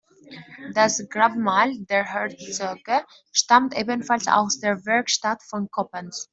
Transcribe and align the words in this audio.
Das 0.73 1.07
Grabmal 1.09 1.77
der 1.81 2.03
Herzöge 2.03 3.05
stammt 3.31 3.77
ebenfalls 3.77 4.25
aus 4.27 4.57
der 4.59 4.83
Werkstatt 4.87 5.43
von 5.43 5.69
Coppens. 5.69 6.27